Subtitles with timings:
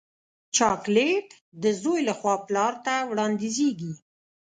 [0.55, 1.27] چاکلېټ
[1.63, 3.93] د زوی له خوا پلار ته وړاندیزېږي.